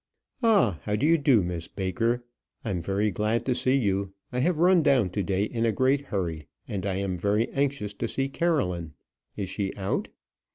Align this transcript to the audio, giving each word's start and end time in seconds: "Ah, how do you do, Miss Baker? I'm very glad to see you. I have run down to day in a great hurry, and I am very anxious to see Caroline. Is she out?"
"Ah, 0.41 0.79
how 0.85 0.95
do 0.95 1.05
you 1.05 1.15
do, 1.15 1.43
Miss 1.43 1.67
Baker? 1.67 2.23
I'm 2.65 2.81
very 2.81 3.11
glad 3.11 3.45
to 3.45 3.53
see 3.53 3.75
you. 3.75 4.15
I 4.31 4.39
have 4.39 4.57
run 4.57 4.81
down 4.81 5.11
to 5.11 5.21
day 5.21 5.43
in 5.43 5.63
a 5.63 5.71
great 5.71 6.01
hurry, 6.07 6.47
and 6.67 6.87
I 6.87 6.95
am 6.95 7.19
very 7.19 7.47
anxious 7.49 7.93
to 7.93 8.07
see 8.07 8.27
Caroline. 8.27 8.93
Is 9.37 9.47
she 9.47 9.75
out?" 9.75 10.07